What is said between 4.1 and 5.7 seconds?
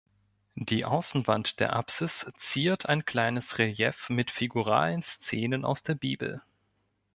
figuralen Szenen